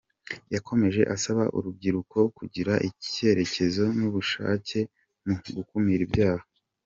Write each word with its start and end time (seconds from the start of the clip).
Yakomeje 0.53 1.01
asaba 1.15 1.43
uru 1.47 1.63
rubyiruko 1.65 2.19
kugira 2.37 2.73
icyerekezo 2.89 3.83
n’ubushake 3.97 4.79
mu 5.25 5.33
gukumira 5.57 6.03
ibyaha. 6.07 6.45